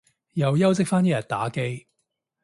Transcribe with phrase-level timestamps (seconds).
[0.33, 1.85] 又休息返一日打機